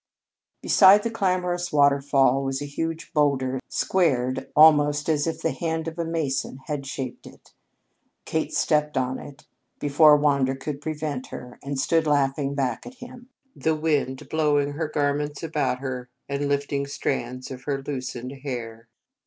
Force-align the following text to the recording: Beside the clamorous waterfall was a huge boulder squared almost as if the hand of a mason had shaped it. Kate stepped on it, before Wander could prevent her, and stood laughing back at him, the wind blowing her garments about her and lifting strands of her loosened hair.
Beside 0.63 1.03
the 1.03 1.11
clamorous 1.11 1.71
waterfall 1.71 2.43
was 2.43 2.59
a 2.59 2.65
huge 2.65 3.13
boulder 3.13 3.59
squared 3.69 4.51
almost 4.55 5.07
as 5.07 5.27
if 5.27 5.43
the 5.43 5.51
hand 5.51 5.87
of 5.87 5.99
a 5.99 6.03
mason 6.05 6.57
had 6.65 6.87
shaped 6.87 7.27
it. 7.27 7.53
Kate 8.25 8.51
stepped 8.51 8.97
on 8.97 9.19
it, 9.19 9.45
before 9.77 10.17
Wander 10.17 10.55
could 10.55 10.81
prevent 10.81 11.27
her, 11.27 11.59
and 11.61 11.79
stood 11.79 12.07
laughing 12.07 12.55
back 12.55 12.87
at 12.87 12.95
him, 12.95 13.29
the 13.55 13.75
wind 13.75 14.27
blowing 14.27 14.71
her 14.71 14.87
garments 14.87 15.43
about 15.43 15.77
her 15.81 16.09
and 16.27 16.47
lifting 16.49 16.87
strands 16.87 17.51
of 17.51 17.65
her 17.65 17.79
loosened 17.83 18.31
hair. 18.41 18.87